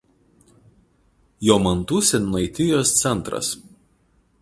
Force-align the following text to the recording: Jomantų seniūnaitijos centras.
Jomantų 1.49 2.01
seniūnaitijos 2.09 2.97
centras. 3.05 3.55